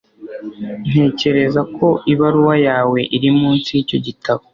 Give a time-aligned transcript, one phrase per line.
[0.89, 4.43] Ntekereza ko ibaruwa yawe iri munsi yicyo gitabo.